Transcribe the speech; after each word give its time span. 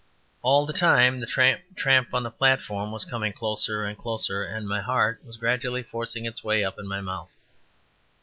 All 0.41 0.65
the 0.65 0.73
time 0.73 1.19
the 1.19 1.27
tramp, 1.27 1.61
tramp 1.75 2.11
on 2.15 2.23
the 2.23 2.31
platform 2.31 2.91
was 2.91 3.05
coming 3.05 3.33
closer 3.33 3.85
and 3.85 3.95
closer, 3.95 4.41
and 4.43 4.67
my 4.67 4.81
heart 4.81 5.23
was 5.23 5.37
gradually 5.37 5.83
forcing 5.83 6.25
its 6.25 6.43
way 6.43 6.65
up 6.65 6.79
in 6.79 6.87
my 6.87 7.01
mouth. 7.01 7.37